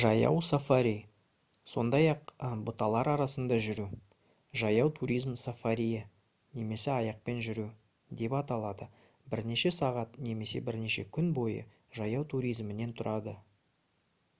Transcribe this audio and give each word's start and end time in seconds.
жаяу 0.00 0.40
сафари 0.46 0.90
сондай-ақ 1.74 2.32
«бұталар 2.66 3.08
арасында 3.12 3.56
жүру» 3.66 3.86
«жаяу 4.62 4.92
туризм 4.98 5.32
сафариі» 5.44 6.02
немесе 6.58 6.92
«аяқпен 6.96 7.40
жүру» 7.48 7.64
деп 8.24 8.38
аталады 8.42 8.90
бірнеше 9.36 9.74
сағат 9.78 10.20
немесе 10.28 10.64
бірнеше 10.68 11.06
күн 11.20 11.32
бойғы 11.40 11.64
жаяу 12.02 12.28
туризмнен 12.36 12.94
тұрады 13.02 13.36